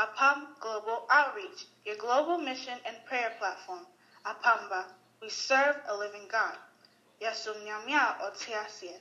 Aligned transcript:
APAM 0.00 0.46
Global 0.60 1.04
Outreach, 1.12 1.66
your 1.84 1.96
global 1.96 2.38
mission 2.38 2.78
and 2.88 2.96
prayer 3.04 3.32
platform. 3.38 3.84
APAMBA, 4.24 4.84
we 5.20 5.28
serve 5.28 5.76
a 5.88 5.94
living 5.94 6.24
God. 6.32 6.56
Yasum 7.20 7.60
Nyamia 7.68 8.16
Otiasie. 8.24 8.96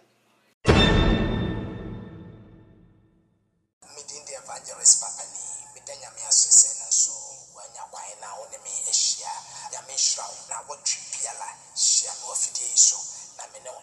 meeting 3.95 4.23
the 4.27 4.35
evangelist 4.43 4.99
papani 5.01 5.39
meda 5.73 5.93
nyame 6.03 6.21
ase 6.27 6.49
sɛ 6.51 6.69
no 6.79 6.85
nso 6.91 7.13
wanya 7.55 7.83
kwan 7.91 8.19
na 8.21 8.27
ne 8.51 8.57
me 8.63 8.71
ahyia 8.91 9.31
nyame 9.71 9.93
nhyira 9.95 10.23
wo 10.27 10.39
na 10.49 10.57
wɔtwe 10.67 10.99
biala 11.11 11.47
hyia 11.75 12.11
no 12.19 12.27
afidie 12.35 12.67
yi 12.71 12.77
so 12.77 12.97
na 13.37 13.43
me 13.51 13.59
ne 13.63 13.69
wo 13.71 13.79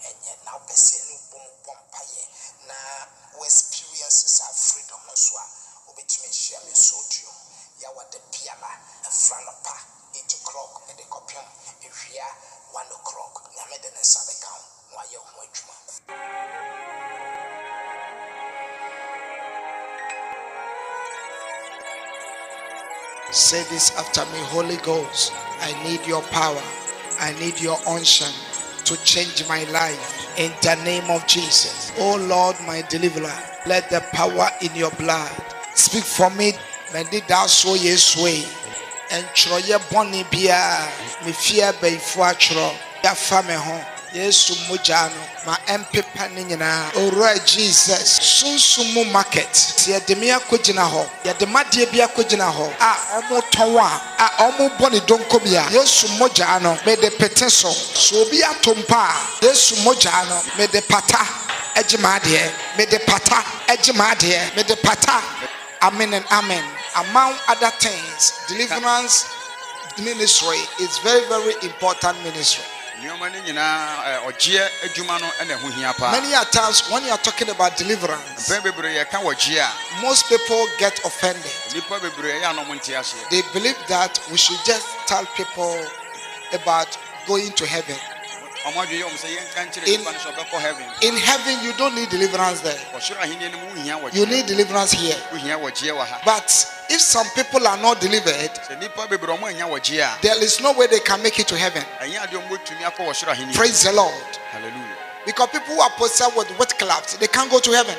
Say 23.31 23.63
this 23.65 23.97
after 23.99 24.25
me, 24.33 24.39
Holy 24.47 24.77
Ghost. 24.79 25.33
I 25.61 25.73
need 25.85 26.07
your 26.07 26.23
power. 26.23 26.63
I 27.21 27.33
need 27.39 27.61
your 27.61 27.77
unction 27.87 28.33
to 28.85 28.97
change 29.05 29.47
my 29.49 29.65
life 29.65 30.39
in 30.39 30.53
the 30.63 30.75
name 30.85 31.11
of 31.11 31.27
Jesus. 31.27 31.93
Oh 31.99 32.17
Lord, 32.17 32.57
my 32.67 32.83
deliverer, 32.89 33.33
let 33.67 33.91
the 33.91 34.01
power 34.13 34.49
in 34.63 34.75
your 34.75 34.91
blood 34.93 35.31
speak 35.75 36.05
for 36.05 36.31
me. 36.31 36.53
Mede 36.95 37.23
da 37.27 37.47
so 37.47 37.75
yes 37.75 38.17
way. 38.17 38.43
Entwerɛyɛ 39.11 39.79
bɔne 39.91 40.25
biara 40.31 40.89
mefie 41.25 41.63
abaifo 41.63 42.25
atwerɛ 42.25 42.75
yɛafa 43.03 43.47
me 43.47 43.55
ho 43.55 43.96
yesu 44.17 44.55
mogya 44.69 45.09
no 45.11 45.23
ma 45.47 45.57
ɛmpepa 45.67 46.31
ne 46.35 46.43
nyinaa. 46.45 46.91
Owura 46.95 47.35
jesus. 47.45 48.19
Sunsum 48.21 48.93
mu 48.95 49.05
market. 49.05 49.53
Sɛ 49.53 49.93
yɛde 50.01 50.19
me 50.19 50.29
akɔgyina 50.31 50.85
hɔ 50.93 51.07
yɛde 51.25 51.47
madeɛ 51.47 51.91
bi 51.93 51.99
akɔgyina 52.01 52.49
hɔ 52.53 52.67
a 52.81 53.21
ɔmo 53.21 53.41
tɔn 53.53 53.77
a 53.79 54.25
a 54.25 54.51
ɔmo 54.51 54.77
bɔ 54.79 54.93
ne 54.93 55.01
donko 55.01 55.39
bi 55.45 55.55
a 55.55 55.71
yesu 55.71 56.09
mogya 56.19 56.61
no 56.63 56.79
mede 56.87 57.11
pete 57.19 57.51
so. 57.51 57.69
Sɛ 57.69 58.23
obi 58.27 58.43
ato 58.43 58.75
mpa 58.75 58.97
a 58.97 59.45
yesu 59.45 59.77
mogya 59.85 60.29
no 60.29 60.43
mede 60.59 60.83
pata 60.89 61.19
agye 61.75 61.99
maadeɛ 61.99 62.53
mede 62.79 62.99
pata 63.07 63.45
agye 63.69 63.93
maadeɛ 63.93 64.57
mede 64.57 64.77
pata. 64.83 65.23
Amen 65.83 66.15
and 66.15 66.25
amen. 66.33 66.65
Among 66.97 67.35
other 67.49 67.71
things 67.79 68.33
deliverance 68.49 69.27
ministry 70.03 70.57
is 70.81 70.99
very 70.99 71.25
very 71.29 71.55
important 71.63 72.17
ministry 72.25 72.65
nneɛma 73.01 73.29
no 73.33 73.39
nyinaa 73.41 74.05
ɛ, 74.05 74.27
ɔgyeɛ 74.29 74.65
adwuma 74.85 75.21
no 75.21 75.27
ɛna 75.41 75.57
ɛho 75.59 75.73
hia 75.75 75.93
paa 75.95 76.13
Many 76.13 76.33
a 76.33 76.45
times 76.47 76.83
when 76.91 77.05
you 77.05 77.11
are 77.11 77.19
talking 77.19 77.49
about 77.51 77.77
deliverance, 77.77 78.49
mpɛn 78.49 78.63
bebree 78.63 78.95
yɛka 78.97 79.21
wɔgyeɛ 79.23 79.61
a 79.61 80.03
most 80.03 80.29
people 80.29 80.67
get 80.79 80.99
offended. 81.05 81.45
nnipa 81.73 82.01
bebree 82.01 82.33
ɛyɛ 82.41 82.51
a 82.51 82.53
na 82.55 82.63
ɔmo 82.65 82.75
nte 82.75 82.95
aseɛ 82.99 83.29
They 83.31 83.43
believe 83.53 83.77
that 83.89 84.19
we 84.31 84.39
should 84.39 84.59
just 84.65 84.87
tell 85.07 85.25
people 85.37 85.77
about 86.53 86.97
going 87.27 87.53
to 87.53 87.67
heaven. 87.67 87.97
In- 89.87 90.01
In 91.01 91.17
heaven, 91.17 91.65
you 91.65 91.73
don't 91.73 91.95
need 91.95 92.11
deliverance 92.11 92.61
there. 92.63 92.79
You 94.13 94.27
need 94.27 94.47
deliverance 94.47 94.93
here. 94.97 95.17
But 96.25 96.67
if 96.89 97.01
some 97.01 97.29
people 97.35 97.67
are 97.67 97.77
not 97.83 98.01
delivered, 98.01 98.51
there 100.21 100.45
is 100.45 100.61
no 100.61 100.73
way 100.73 100.87
they 100.89 101.01
can 101.01 101.23
make 101.23 101.39
it 101.39 101.47
to 101.49 101.57
heaven. 101.57 101.85
Praise 103.55 103.83
the 103.83 103.93
Lord. 103.93 104.39
hallelujah 104.53 104.97
Because 105.27 105.51
people 105.51 105.75
who 105.75 105.81
are 105.83 105.91
possessed 105.99 106.37
with 106.37 106.49
witchcraft, 106.59 107.19
they 107.19 107.27
can't 107.29 107.51
go 107.51 107.59
to 107.61 107.73
heaven. 107.73 107.97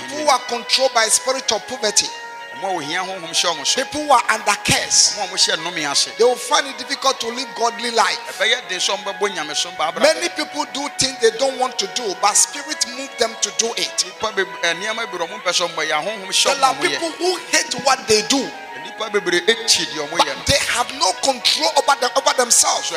People 0.00 0.16
who 0.24 0.30
are 0.30 0.44
controlled 0.48 0.94
by 0.94 1.08
spirit 1.10 1.52
of 1.52 1.62
poverty, 1.66 2.08
ɔmo 2.56 2.68
a 2.68 2.72
wohia 2.82 3.00
honhom 3.04 3.30
hyɛ 3.30 3.48
ɔmo 3.54 3.66
so. 3.66 3.82
People 3.84 4.04
who 4.04 4.12
are 4.12 4.22
under 4.30 4.52
curse, 4.64 5.16
ɔmo 5.16 5.24
a 5.24 5.26
ɔmo 5.28 5.34
hyɛ 5.34 5.56
nnome 5.58 5.90
ase. 5.90 6.10
They 6.16 6.24
will 6.24 6.36
find 6.36 6.66
it 6.66 6.78
difficult 6.78 7.20
to 7.20 7.28
live 7.28 7.48
godly 7.56 7.90
life. 7.90 8.18
ɛbɛyɛ 8.38 8.68
den 8.68 8.78
sɛ 8.80 8.96
ɔmo 8.96 9.04
bɛbɔ 9.18 9.34
nyamesom 9.34 9.76
ba 9.76 9.84
abra 9.88 10.02
Many 10.02 10.28
people 10.30 10.64
do 10.72 10.88
things 10.98 11.18
they 11.20 11.30
don't 11.38 11.58
want 11.58 11.78
to 11.78 11.86
do, 11.94 12.14
but 12.20 12.34
spirit 12.34 12.84
move 12.96 13.10
them 13.18 13.34
to 13.40 13.50
do 13.58 13.72
it. 13.76 14.04
nnipa 14.06 14.32
bebree 14.34 14.64
eh, 14.64 14.74
ɛ, 14.74 14.80
nneɛma 14.80 15.06
bebree 15.10 15.26
ɔmo 15.28 15.42
mpɛ 15.42 15.50
sɛ 15.52 15.68
ɔmo 15.68 15.86
yɛ 15.86 15.92
ahonhom 16.02 16.26
hyɛ 16.28 16.44
There 16.44 16.64
are 16.64 16.70
a 16.70 16.74
ɔmo 16.74 16.82
yɛ. 16.82 16.88
people 16.90 17.10
who 17.12 17.36
hate 17.50 17.74
what 17.84 18.06
they 18.08 18.22
do, 18.28 18.50
nnipa 18.78 19.10
bebree 19.10 19.40
ekyi 19.46 19.86
deɛ 19.86 20.08
ɔmo 20.08 20.18
but 20.18 20.46
they 20.46 20.58
have 20.72 20.92
no 20.94 21.12
control 21.22 21.70
over 21.76 22.00
them 22.00 22.10
over 22.16 22.32
themselves. 22.34 22.92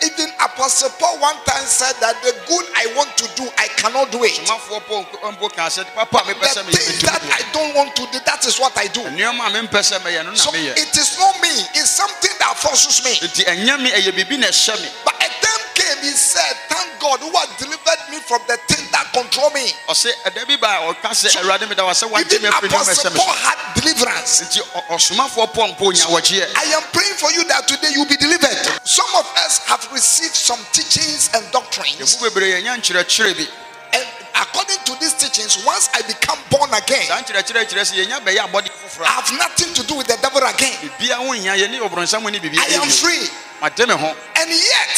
So 0.00 0.08
ɛnyɛ 0.08 0.10
ɔmo 0.10 0.38
na 0.38 0.46
ɔmo 0.46 0.58
hyɛ 0.58 0.70
so 0.70 0.86
Even 0.88 0.88
Apostle 0.88 0.90
Paul 0.98 1.18
one 1.20 1.36
time 1.44 1.64
said 1.66 1.94
that 2.00 2.16
the 2.22 2.32
good 2.46 2.66
I 2.76 2.86
want 2.96 3.16
to 3.18 3.26
do, 3.36 3.48
I 3.58 3.68
cannot 3.76 4.10
do 4.12 4.24
it. 4.24 4.32
somafoɔ 4.32 4.82
pɔ 4.86 5.32
mpo 5.36 5.48
ka 5.54 5.66
sɛ 5.68 5.84
papa 5.94 6.18
a 6.18 6.34
mepɛ 6.34 6.40
The 6.40 6.60
sɛ 6.60 6.62
meyɛ 6.64 6.78
things 6.78 7.02
that 7.02 7.22
metumi 7.22 7.32
I 7.32 7.52
don't 7.52 7.74
want 7.74 7.96
to 7.96 8.02
do, 8.12 8.18
that 8.24 8.46
is 8.46 8.58
what 8.58 8.76
I 8.78 8.86
do. 8.88 9.00
yɛ 9.00 9.16
nneɛma 9.16 9.46
a 9.46 9.50
mempɛ 9.50 9.80
sɛ 9.82 9.98
mɛyɛ 10.00 10.24
no 10.24 10.30
na 10.30 10.36
So 10.36 10.50
meyɛ 10.50 10.76
it 10.76 10.96
is 10.96 11.18
not 11.18 11.40
me, 11.40 11.48
it's 11.74 11.90
something 11.90 12.30
that 12.38 12.56
forces 12.58 13.04
me. 13.04 13.12
nti 13.28 13.44
ɛnyɛ 13.44 13.82
me 13.82 13.90
ɛyɛ 13.90 14.12
biribi 14.12 14.38
na 14.38 14.46
ɛhyɛ 14.48 14.80
me 14.82 14.88
But 15.04 15.14
a 15.22 15.28
time 15.28 15.64
came, 15.74 15.98
he 16.02 16.10
said, 16.10 16.56
God 17.08 17.20
who 17.24 17.32
has 17.32 17.48
delivered 17.56 18.00
me 18.12 18.18
from 18.20 18.40
the 18.46 18.56
thing 18.68 18.84
that 18.92 19.08
control 19.16 19.48
me. 19.56 19.64
ɔsɛ 19.88 20.12
ɛda 20.28 20.46
bi 20.46 20.56
ba 20.56 20.68
a 20.84 20.92
ɔka 20.92 21.10
sɛ 21.16 21.30
So, 21.32 21.40
awurade 21.40 21.66
meda 21.68 21.82
wɔ 21.82 21.94
sɛ 21.96 22.04
Even 22.20 22.42
me 22.42 22.48
afiri 22.48 22.68
nneɛma 22.68 22.76
a 22.76 22.92
Apostle 22.92 23.10
Paul 23.16 23.32
had 23.34 23.58
deliverance. 23.80 24.42
nti 24.44 24.60
ɔ- 24.60 24.86
ɔsomafoɔ 24.92 25.52
pɔ 25.54 25.62
mpo 25.76 25.92
nya 25.92 26.04
wɔgyeɛ 26.12 26.46
I 26.56 26.64
am 26.76 26.82
praying 26.92 27.14
for 27.14 27.30
you 27.32 27.44
that 27.44 27.66
today 27.66 27.88
you'll 27.94 28.04
be 28.04 28.16
delivered. 28.16 28.58
Some 28.84 29.08
of 29.16 29.26
us 29.46 29.58
have 29.64 29.88
received 29.92 30.34
some 30.34 30.60
teachings 30.72 31.30
and 31.32 31.50
doctrines. 31.50 31.96
ɛmu 32.16 32.28
bebree 32.28 32.52
yɛnya 32.60 32.76
nkyerɛkyerɛ 32.76 33.36
bi 33.38 33.46
And 33.90 34.06
according 34.34 34.76
to 34.84 34.94
these 35.00 35.14
teachings, 35.14 35.64
once 35.64 35.88
I 35.94 36.02
become 36.02 36.38
born 36.50 36.68
again, 36.74 37.06
saa 37.08 37.22
nkyerɛkyerɛ 37.22 37.64
kyerɛ 37.72 37.84
sɛ 37.88 38.04
yɛnya 38.04 38.20
bɛyɛ 38.20 38.52
abɔde 38.52 38.68
foforɔ 38.68 39.04
I 39.06 39.08
have 39.08 39.32
nothing 39.32 39.72
to 39.72 39.82
do 39.84 39.94
with 39.94 40.06
the 40.08 40.16
devil 40.18 40.42
again. 40.44 40.76
biribia 40.76 41.16
ho 41.16 41.32
nhia 41.32 41.56
yɛne 41.56 41.80
ɔborɔnsam 41.80 42.22
ne 42.30 42.38
biribi 42.38 42.58
I 42.60 42.74
am 42.82 42.90
free. 42.90 43.30
made 43.62 43.88
me 43.88 43.94
ho 43.96 44.14
And 44.36 44.50
yet, 44.50 44.96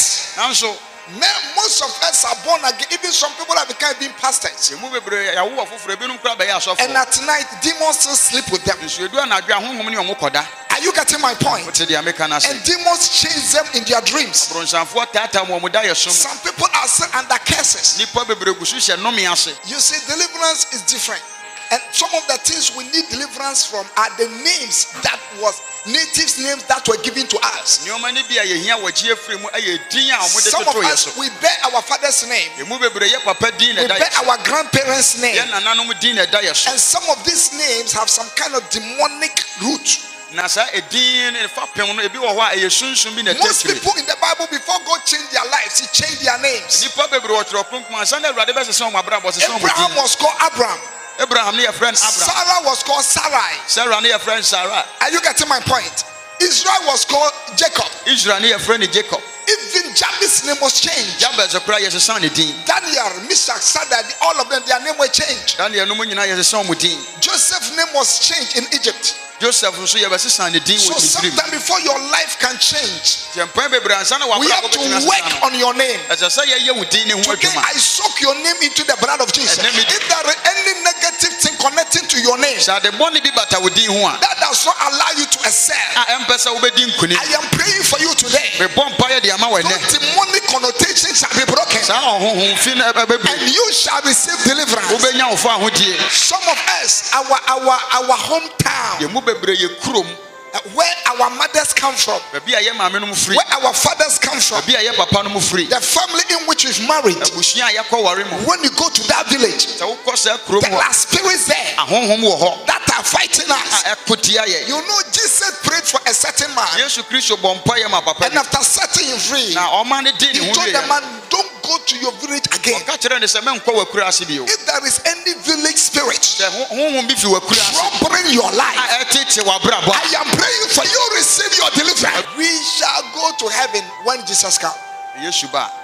nanso 1.13 1.19
ma- 1.19 1.55
most 1.57 1.83
of 1.83 1.91
us 2.09 2.25
are 2.25 2.37
born 2.45 2.61
again. 2.65 2.87
Even 2.93 3.11
some 3.13 3.33
people 3.35 3.55
have 3.57 3.69
become 3.69 3.95
being 3.99 4.13
pastors. 4.13 4.71
ɛmu 4.71 4.91
bebree 4.93 5.35
yɛawo 5.35 5.57
wɔ 5.57 5.67
foforɔ 5.69 5.97
ebinom 5.97 6.21
kora 6.23 6.37
bɛyɛ 6.37 6.51
And 6.81 6.93
asɔfoɔ 6.93 6.95
at 6.97 7.23
night, 7.27 7.47
demons 7.63 7.99
still 7.99 8.15
sleep 8.17 8.51
with 8.51 8.65
them. 8.65 8.79
nso 8.79 9.09
ɛdu 9.09 9.19
anadwo 9.19 9.51
a 9.51 9.61
honhom 9.61 9.91
ne 9.91 9.97
ɔmo 9.97 10.17
kɔda 10.19 10.47
Are 10.71 10.81
you 10.81 10.93
getting 10.93 11.21
my 11.21 11.35
point? 11.35 11.67
wote 11.67 11.75
deɛ 11.75 12.03
meka 12.05 12.29
no 12.29 12.37
ase 12.37 12.47
And 12.51 12.63
demons 12.65 13.09
chase 13.09 13.53
them 13.53 13.67
in 13.75 13.85
their 13.85 14.01
dreams. 14.03 14.49
borɔnsamfoɔ 14.53 15.07
taataa 15.13 15.47
mu 15.49 15.59
ɔmo 15.59 15.71
da 15.73 15.83
yɛ 15.83 15.97
som 15.97 16.13
Some 16.13 16.39
people 16.39 16.67
are 16.75 16.89
still 16.89 17.09
under 17.15 17.39
curses. 17.39 17.99
nnipa 17.99 18.25
bebree 18.27 18.55
gu 18.59 18.65
so 18.65 18.77
hyɛ 18.77 18.97
nnome 18.99 19.31
ase 19.33 19.55
You 19.67 19.79
see, 19.81 19.99
deliverance 20.07 20.67
is 20.73 20.83
different. 20.83 21.23
And 21.71 21.81
some 21.93 22.11
of 22.19 22.27
the 22.27 22.35
things 22.43 22.75
we 22.77 22.83
need 22.91 23.07
deliverance 23.11 23.65
from 23.65 23.87
are 23.97 24.11
the 24.19 24.27
names 24.43 24.91
that 25.07 25.21
was 25.39 25.63
natives' 25.87 26.43
names 26.43 26.65
that 26.67 26.83
were 26.89 26.99
given 27.07 27.27
to 27.31 27.39
us. 27.55 27.87
nneɛma 27.87 28.11
no 28.13 28.21
bi 28.27 28.43
a 28.43 28.45
yɛhia 28.45 28.75
wɔgye 28.83 29.15
afiri 29.15 29.39
mu 29.41 29.47
ɛyɛ 29.55 29.79
din 29.89 30.11
a 30.11 30.15
ɔmode 30.19 30.51
Some 30.51 30.67
of 30.67 30.75
us 30.85 31.17
we 31.17 31.29
bear 31.41 31.57
our 31.71 31.81
father's 31.83 32.27
name, 32.27 32.51
ɛmu 32.59 32.75
bebree 32.81 33.09
yɛ 33.15 33.23
papa 33.23 33.53
din 33.57 33.77
na 33.77 33.83
we 33.83 33.89
bear 33.89 34.11
our 34.27 34.37
grandparents' 34.43 35.21
name, 35.23 35.37
nananom 35.47 35.95
din 36.01 36.17
na 36.17 36.23
ɛda 36.27 36.43
yɛ 36.43 36.57
so. 36.57 36.71
And 36.73 36.81
some 36.81 37.05
of 37.09 37.23
these 37.25 37.53
names 37.57 37.93
have 37.93 38.11
some 38.11 38.29
kind 38.35 38.55
of 38.57 38.69
demonic 38.71 39.39
root. 39.63 40.01
na 40.33 40.47
saa 40.49 40.67
ɛdin 40.75 41.33
ne 41.35 41.47
fa 41.47 41.67
pem 41.73 41.95
no 41.97 42.03
ebi 42.03 42.19
wɔ 42.19 42.35
hɔ 42.35 42.51
a 42.51 42.57
ɛyɛ 42.57 42.67
sunsun 42.71 43.15
bi 43.15 43.23
na 43.23 43.31
ɛtɛ 43.33 43.39
Most 43.47 43.65
people 43.65 43.95
in 43.97 44.07
the 44.07 44.17
Bible, 44.21 44.49
before 44.51 44.79
God 44.85 45.07
changed 45.07 45.31
their 45.31 45.47
lives, 45.47 45.79
He 45.79 45.87
changed 45.87 46.23
their 46.27 46.39
names. 46.39 46.83
nnipa 46.83 47.07
bebree 47.11 47.31
wɔ 47.39 47.45
twerɛ 47.47 47.65
kronkron 47.71 47.95
ansa 48.03 48.21
na 48.21 48.33
awurade 48.33 48.51
bɛsesa 48.55 48.91
wɔn 48.91 48.99
abrabɔ 49.01 49.33
sesa 49.33 49.47
wɔn 49.55 49.59
Abraham 49.59 49.95
was 49.95 50.17
called 50.17 50.35
Abraham, 50.53 50.81
abraham 51.21 51.57
ne 51.57 51.65
yɛ 51.65 51.73
frɛ 51.73 51.93
no 51.93 51.99
abraham 51.99 52.27
Sarah 52.35 52.61
was 52.65 52.83
called 52.83 53.05
Sarai. 53.05 53.55
sarah 53.67 54.01
ne 54.01 54.09
yɛ 54.11 54.19
frɛ 54.19 54.37
no 54.37 54.43
sara 54.43 54.85
Are 55.01 55.11
you 55.11 55.21
getting 55.21 55.49
my 55.49 55.61
point? 55.61 56.05
Israel 56.41 56.81
was 56.87 57.05
called 57.05 57.33
Jacob. 57.57 57.87
israel 58.07 58.41
ne 58.41 58.51
yɛ 58.53 58.59
frɛ 58.59 58.81
no 58.81 58.87
jacob 58.87 59.21
Even 59.51 59.95
Jabez's 59.95 60.47
name 60.47 60.57
was 60.63 60.81
changed. 60.81 61.19
jabez 61.21 61.55
kora 61.65 61.79
yɛsesa 61.79 62.21
ne 62.21 62.29
din 62.29 62.55
Daniel, 62.65 63.21
Meshach, 63.29 63.63
Shadrach, 63.63 64.07
all 64.23 64.41
of 64.41 64.49
them, 64.49 64.63
their 64.67 64.81
name 64.83 64.97
were 64.99 65.09
changed. 65.09 65.59
daniel 65.59 65.87
no 65.87 65.95
yɛsesa 65.95 66.65
wɔn 66.65 66.79
din 66.79 66.99
Joseph's 67.21 67.77
name 67.77 67.89
was 67.95 68.19
changed 68.21 68.57
in 68.57 68.65
Egypt. 68.75 69.17
Joseph 69.41 69.75
nso 69.81 69.97
yɛbɛsesa 69.99 70.53
ne 70.53 70.61
din 70.61 70.79
So 70.79 70.93
wɔ 70.93 70.97
misiri 71.01 71.31
mu 71.31 71.37
sometime 71.37 71.51
before 71.51 71.81
your 71.81 71.99
life 72.13 72.37
can 72.39 72.59
change, 72.59 73.25
yɛmpɛn 73.35 73.71
bebree 73.73 73.97
ansa 73.97 74.19
na 74.19 74.39
we 74.39 74.49
have 74.51 74.71
to 74.71 74.79
work 75.09 75.43
on 75.43 75.55
your 75.59 75.73
name. 75.75 75.99
ɛsɛ 76.11 76.29
sɛ 76.29 76.45
yɛyɛ 76.45 76.77
wo 76.77 76.85
din 76.85 77.09
ne 77.09 77.15
ho 77.15 77.23
Today, 77.35 77.49
I 77.57 77.73
soak 77.79 78.21
your 78.21 78.35
name 78.37 78.57
into 78.63 78.85
the 78.85 78.97
blood 79.01 79.21
of 79.21 79.33
Jesus. 79.33 79.59
And 79.59 79.67
let 79.67 79.75
me- 79.75 79.83
If 79.89 80.09
there 80.09 80.29
is 80.29 80.37
any 80.45 80.83
negative 80.85 81.35
thing 81.41 81.57
connecting 81.57 82.07
to 82.09 82.21
your 82.21 82.37
name 82.39 82.59
sɛ 82.59 82.77
ade 82.85 82.93
bɔne 82.99 83.23
bi 83.25 83.31
bata 83.35 83.59
wo 83.61 83.69
din 83.71 83.89
ho 83.91 84.07
a 84.07 84.19
that 84.21 84.37
does 84.41 84.65
not 84.67 84.77
allow 84.93 85.11
you 85.17 85.25
to 85.27 85.39
excel, 85.49 85.77
a 85.97 86.05
ɛmpɛ 86.21 86.35
sɛ 86.37 86.49
wobɛdi 86.61 86.85
nkonim 86.93 87.17
I 87.17 87.35
am 87.41 87.49
praying 87.51 87.83
for 87.83 87.99
you 87.99 88.15
today. 88.15 88.53
mebɔ 88.59 88.97
mpayɛ 88.97 89.23
de 89.23 89.31
ama 89.33 89.47
wɔ 89.49 89.63
Those 89.63 89.73
ɛnɛ 89.73 89.99
demonic 90.01 90.40
connotation 90.51 91.15
shall 91.15 91.31
be 91.39 91.45
broken. 91.47 91.81
saa 91.83 92.01
ɔhohom 92.19 92.57
fi 92.59 92.75
no 92.75 92.85
ɛbɛbiri 92.93 93.33
And 93.41 93.51
you 93.55 93.73
shall 93.73 94.01
receive 94.03 94.39
deliverance. 94.45 94.91
wobɛnya 94.93 95.31
wo 95.31 95.37
fa 95.37 95.49
ahodie. 95.59 95.97
Some 96.11 96.43
of 96.49 96.59
us, 96.83 97.11
our 97.15 97.39
our 97.49 97.79
our 97.93 98.17
hometown, 98.19 98.99
yɛn 99.01 99.13
mu 99.13 99.21
bebree 99.21 99.57
yɛ 99.57 99.79
kurom. 99.81 100.07
uh, 100.53 100.59
where 100.75 100.95
our 101.07 101.31
mothers 101.31 101.73
come 101.73 101.95
from, 101.95 102.19
baabi 102.35 102.55
a 102.55 102.61
yɛ 102.61 102.73
maame 102.77 103.01
no 103.01 103.07
mu 103.07 103.15
firi 103.15 103.37
where 103.37 103.63
our 103.63 103.73
fathers 103.73 104.19
come 104.19 104.41
from, 104.41 104.61
baabi 104.63 104.75
a 104.75 104.91
yɛ 104.91 104.97
papa 104.97 105.23
no 105.23 105.31
mu 105.31 105.39
firi 105.39 105.69
the 105.69 105.81
family 105.81 106.23
in 106.31 106.47
which 106.47 106.65
we've 106.65 106.89
married. 106.89 107.17
abusua 107.17 107.71
a 107.71 107.79
yɛkɔ 107.79 108.03
ware 108.03 108.25
mu. 108.25 108.37
When 108.47 108.63
you 108.65 108.71
go 108.71 108.89
to 108.89 109.03
that 109.09 109.29
village, 109.31 109.79
sɛ 109.79 109.87
wokɔ 109.87 110.17
saa 110.19 110.37
kurom 110.39 110.61
there 110.63 110.75
are 110.75 110.93
spirits 110.93 111.47
there 111.47 111.75
ahonhom 111.79 112.19
wɔ 112.23 112.35
hɔ. 112.41 112.67
that 112.67 112.80
are 113.01 113.05
fighting 113.09 113.49
us. 113.49 113.85
Ah, 113.89 113.93
a 113.93 113.97
ɛko 113.97 114.21
tia 114.21 114.43
yɛ 114.45 114.69
You 114.69 114.77
know, 114.77 115.01
Jesus 115.13 115.57
prayed 115.65 115.85
for 115.85 116.01
a 116.05 116.13
certain 116.13 116.53
man, 116.55 116.69
yesu 116.77 117.03
kristo 117.09 117.37
bɔ 117.41 117.57
mpa 117.65 117.81
yɛ 117.81 117.89
and 118.27 118.37
after 118.37 118.63
setting 118.63 119.09
him 119.09 119.19
free, 119.19 119.55
na 119.55 119.81
ɔma 119.81 120.05
no 120.05 120.11
di 120.13 120.27
ne 120.33 120.45
he 120.45 120.53
told 120.53 120.69
the 120.69 120.83
man, 120.87 121.03
Don't 121.31 121.63
go 121.63 121.79
to 121.79 121.97
your 121.99 122.13
village 122.21 122.47
again. 122.53 122.81
ɔka 122.85 123.01
kyerɛ 123.01 123.21
ne 123.21 123.27
sɛ 123.27 123.41
mɛnkɔ 123.41 123.73
wakura 123.73 124.09
ase 124.09 124.25
bio 124.25 124.45
If 124.45 124.67
there 124.67 124.85
is 124.87 125.01
any 125.07 125.35
village 125.41 125.79
spirit 125.79 126.21
sɛ 126.21 126.45
ho- 126.53 126.69
honhom 126.77 127.09
bi 127.09 127.15
fi 127.15 127.27
wakura 127.27 127.61
ase 127.65 127.99
troubling 127.99 128.33
your 128.35 128.51
life, 128.53 128.77
a 128.77 129.05
ɛtete 129.05 129.41
w'abrabɔ 129.45 129.93
I 129.93 130.21
am 130.21 130.29
praying 130.37 130.69
for 130.69 130.85
you, 130.85 131.01
receive 131.17 131.57
your 131.57 131.71
deliverance. 131.71 132.27
We 132.37 132.49
shall 132.77 133.03
go 133.15 133.33
to 133.39 133.49
heaven 133.49 133.85
when 134.05 134.25
Jesus 134.27 134.59
comes. 134.59 134.77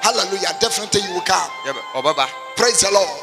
Hallelujah. 0.01 0.57
Definitely 0.61 1.03
you 1.03 1.15
will 1.15 1.21
come. 1.21 1.51
Praise 2.57 2.81
the 2.81 2.91
Lord. 2.93 3.21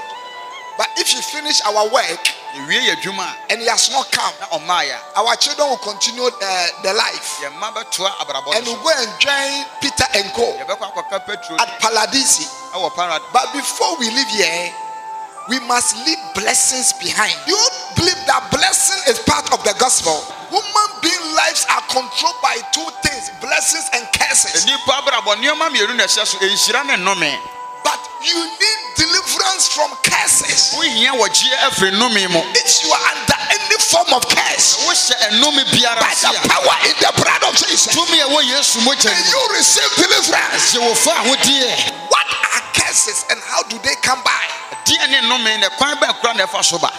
But 0.77 0.89
if 0.97 1.13
you 1.13 1.21
finish 1.21 1.61
our 1.65 1.89
work 1.89 2.01
yɛwie 2.01 2.01
yɛ 2.03 2.29
adwuma 2.29 2.32
and 2.55 3.61
he 3.61 3.67
has 3.67 3.89
not 3.91 4.11
come, 4.11 4.33
a 4.37 4.57
na 4.57 4.57
ɔmaa 4.57 4.83
yɛ 4.85 4.97
our 5.17 5.35
children 5.37 5.69
will 5.69 5.77
continue 5.77 6.23
uh, 6.23 6.67
the 6.83 6.93
life 6.93 7.41
a 7.41 7.49
yɛn 7.49 7.53
mma 7.57 7.73
bɛtoa 7.73 8.09
abrabɔ 8.21 8.55
and 8.55 8.65
will 8.67 8.81
go 8.83 8.91
and 8.95 9.11
join 9.19 9.65
Peter 9.81 10.05
and 10.15 10.31
Co. 10.33 10.53
yɛbɛkɔ 10.61 10.85
akɔka 10.93 11.25
petro 11.25 11.55
at 11.57 11.79
Paladisi. 11.81 12.47
But 13.31 13.53
before 13.53 13.97
we 13.99 14.09
leave 14.09 14.27
here, 14.29 14.73
we 15.47 15.59
must 15.67 15.95
leave 16.07 16.17
blessings 16.33 16.93
behind. 16.93 17.33
You 17.45 17.57
believe 17.95 18.17
that 18.25 18.49
blessing 18.49 18.97
is 19.13 19.19
part 19.29 19.45
of 19.53 19.61
the 19.63 19.75
gospel? 19.77 20.17
Human 20.49 20.89
being 21.05 21.25
lives 21.37 21.65
are 21.69 21.81
controlled 21.89 22.39
by 22.41 22.57
two 22.73 22.87
things 23.05 23.29
blessings 23.41 23.89
and 23.93 24.05
curses. 24.13 24.65
nipa 24.65 25.01
abrabɔ 25.01 25.35
nneɛma 25.37 25.69
mmienu 25.69 25.95
na 25.95 26.05
ɛhyɛ 26.05 26.25
so 26.25 26.37
nhyira 26.37 26.85
ne 26.85 26.95
nnome 26.97 27.37
But 27.83 27.99
you 28.23 28.37
need 28.41 28.79
curses. 30.93 31.09
wohia 31.09 31.11
wɔgyeɛ 31.17 31.57
afiri 31.67 31.91
nnome 31.91 32.29
mu 32.31 32.39
If 32.53 32.83
you 32.83 32.91
are 32.91 33.01
under 33.17 33.37
any 33.49 33.77
form 33.79 34.13
of 34.13 34.27
curse, 34.29 34.77
wohyɛ 34.85 35.29
nnome 35.39 35.63
biara 35.71 35.99
by 35.99 36.13
the 36.13 36.49
power 36.49 36.77
in 36.85 36.95
the 36.99 37.11
blood 37.21 37.43
of 37.49 37.55
Jesus, 37.57 37.87
tumi 37.95 38.19
ɛwɔ 38.21 38.41
yesu 38.43 38.79
mogya 38.81 39.11
may 39.11 39.19
no 39.19 39.29
you 39.29 39.55
receive 39.57 39.89
deliverance. 39.97 40.73
sɛ 40.73 40.79
wɔfa 40.79 41.11
ahodeɛ 41.25 41.91
What 42.09 42.27
are 42.27 42.61
curses 42.73 43.25
and 43.29 43.41
how 43.43 43.63
do 43.63 43.77
they 43.79 43.95
come 44.01 44.21
by? 44.23 44.43
deɛ 44.85 45.09
ne 45.09 45.17
nnome 45.21 45.59
na 45.59 45.69
kwan 45.77 45.95
bɛn 45.97 46.19
kora 46.21 46.33
na 46.35 46.45
ɛfa 46.45 46.63
so 46.63 46.77
ba 46.77 46.91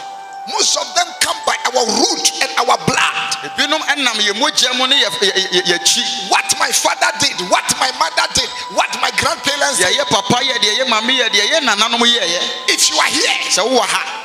Most 0.46 0.76
of 0.76 0.84
them 0.94 1.06
come 1.20 1.36
by 1.46 1.56
our 1.72 1.86
root 2.04 2.32
and 2.42 2.52
our 2.60 2.76
blood. 2.84 3.30
ebinom 3.48 3.80
ɛnam 3.80 4.16
yɛ 4.20 4.32
mogya 4.36 4.76
mu 4.76 4.86
ne 4.86 5.00
yɛ- 5.00 5.32
yɛ- 5.32 5.64
yɛ- 5.72 6.28
What 6.28 6.44
my 6.58 6.70
father 6.70 7.08
did, 7.18 7.32
what 7.48 7.64
my 7.80 7.90
mother 7.98 8.28
did, 8.34 8.48
what 8.76 8.92
my 9.00 9.10
grandparents 9.16 9.78
did. 9.78 9.86
deɛ 9.88 10.04
yɛ 10.04 10.08
papa 10.10 10.44
yɛ 10.44 10.54
deɛ 10.60 10.78
yɛ 10.84 10.88
mame 10.88 11.16
yɛ 11.16 11.28
deɛ 11.30 11.48
yɛ 11.50 11.60
nananom 11.64 12.00
yɛɛyɛ 12.00 12.40
If 12.63 12.63
you 12.94 13.00
are 13.00 13.10
here 13.10 13.50
sɛ 13.50 13.62
wowɔ 13.62 13.86
ha 13.92 14.23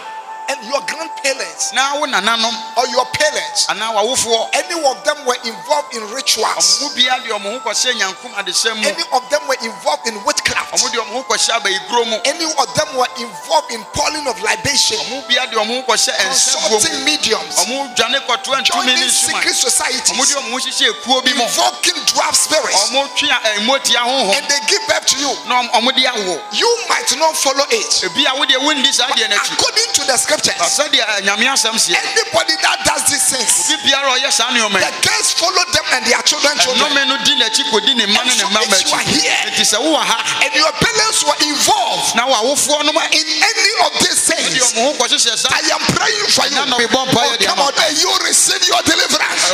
and 0.50 0.60
your 0.66 0.82
grandparents 0.90 1.74
na 1.74 1.94
wo 2.00 2.06
nananom 2.10 2.54
or 2.78 2.88
your 2.90 3.06
parents, 3.14 3.70
any 3.70 4.78
of 4.82 4.98
them 5.06 5.18
were 5.26 5.38
involved 5.46 5.94
in 5.96 6.02
rituals, 6.14 6.82
ɔmo 6.82 6.96
bia 6.96 7.20
deɛ 7.22 7.38
ɔmo 7.38 7.50
ho 7.54 7.60
kɔhyɛ 7.60 7.94
nyankom 7.94 8.32
adesɛm 8.34 8.76
mu. 8.82 8.88
Any 8.88 9.04
of 9.14 9.30
them 9.30 9.42
were 9.48 9.58
involved 9.62 10.08
in 10.08 10.16
witchcraft, 10.26 10.74
ɔmo 10.74 10.88
deɛ 10.90 11.00
ɔmo 11.06 11.14
ho 11.22 11.24
kɔhyɛ 11.30 11.52
abayiguro 11.60 12.06
mu. 12.10 12.18
Any 12.26 12.46
of 12.46 12.68
them 12.76 12.90
were 12.98 13.08
involved 13.18 13.72
in 13.72 13.84
pouring 13.94 14.26
of 14.28 14.42
libation, 14.42 14.98
ɔmo 14.98 15.28
bia 15.28 15.46
deɛ 15.48 15.58
ɔmo 15.62 15.82
ho 15.82 15.94
kɔhyɛ 15.94 16.18
consulting 16.18 17.04
mediums, 17.06 17.56
ɔmo 17.66 17.96
dwane 17.96 18.20
kɔtoa 18.26 18.62
ntumi 18.64 18.86
ne 18.86 18.96
joining 18.96 19.10
secret 19.10 19.56
societies, 19.56 20.18
de 20.18 20.36
ɔmo 20.36 20.52
ho 20.52 20.58
hyehyɛ 20.58 20.90
ekuo 20.94 21.24
bi 21.24 21.34
mu. 21.34 21.44
Invoking 21.44 22.00
draft 22.06 22.38
spirits, 22.38 22.90
ɔmo 22.90 23.08
twe 23.16 23.30
a 23.30 23.40
eh, 23.46 23.60
ɛmotia 23.60 24.02
honhom. 24.02 24.36
And 24.38 24.46
they 24.48 24.60
give 24.68 24.82
birth 24.88 25.06
to 25.08 25.18
you. 25.20 25.32
na 25.46 25.62
ɔmo- 25.62 25.72
ɔmo 25.72 25.96
de 25.96 26.04
awo. 26.06 26.42
You 26.54 26.70
might 26.90 27.16
not 27.18 27.36
follow 27.38 27.66
it. 27.70 27.92
ebi 28.04 28.26
a 28.26 28.34
wodeɛ 28.36 28.58
wondi 28.64 28.94
saa 28.94 29.08
deɛ 29.08 29.28
n'akyi 29.30 29.54
According 29.54 29.94
to 29.94 30.06
the 30.06 30.18
scriptures, 30.40 30.72
sɛdeɛ 30.80 31.04
ɛ, 31.04 31.22
nyame 31.28 31.46
asɛm 31.54 31.76
seɛ 31.76 31.96
anybody 31.96 32.56
that 32.64 32.78
does 32.86 33.04
these 33.10 33.26
things, 33.30 33.52
obi 33.70 33.76
biara 33.92 34.08
a 34.08 34.20
ɔyɛ 34.20 34.32
saa 34.32 34.50
nneɔma 34.52 34.80
the 34.80 34.92
girls 35.08 35.32
follow 35.34 35.64
them 35.74 35.86
and 35.94 36.06
their 36.06 36.22
children, 36.24 36.58
children. 36.60 36.92
ɛnome 36.92 37.08
no 37.08 37.16
di 37.24 37.34
n'akyi 37.36 37.64
kɔdi 37.72 37.96
ne 37.96 38.06
mma 38.08 38.24
ne 38.26 38.34
ne 38.36 38.44
mma 38.48 38.60
And 38.64 38.72
so 38.74 38.80
if 38.80 38.88
you 38.88 38.96
are 38.96 39.08
here- 39.08 39.46
nti 39.52 39.64
sɛ 39.68 39.78
wowɔ 39.84 40.02
ha 40.04 40.18
and 40.46 40.54
your 40.56 40.72
parents 40.72 41.24
were 41.24 41.40
involved 41.48 42.16
na 42.16 42.24
wawofoɔ 42.28 42.86
no 42.86 42.92
ma 42.94 43.04
in 43.12 43.28
any 43.28 43.74
of 43.86 43.92
these 44.00 44.20
things, 44.28 44.74
ɔmo 44.74 44.94
ho 44.94 44.94
kɔhyehyɛ 45.04 45.36
saa 45.38 45.50
I 45.54 45.62
am 45.74 45.84
praying 45.96 46.28
for 46.32 46.46
you. 46.48 46.58
Ɛna 46.58 46.68
na 46.70 46.78
mebɔ 46.78 47.00
mpaeɛ 47.12 47.28
Oh, 47.30 47.46
come 47.46 47.60
on, 47.60 47.74
and 47.84 47.98
you 47.98 48.10
receive 48.26 48.64
your 48.68 48.82
deliverance. 48.84 49.52